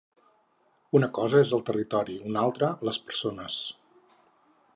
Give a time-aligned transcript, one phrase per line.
[0.99, 3.61] Una cosa és el territori un altre, les persones.